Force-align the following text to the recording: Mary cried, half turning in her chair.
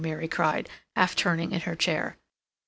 Mary 0.03 0.27
cried, 0.27 0.67
half 0.95 1.15
turning 1.15 1.51
in 1.51 1.59
her 1.61 1.75
chair. 1.75 2.17